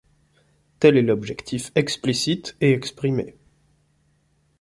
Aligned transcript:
Tel 0.79 0.97
est 0.97 1.03
l'objectif 1.03 1.71
explicite 1.75 2.57
et 2.59 2.71
exprimé. 2.71 3.35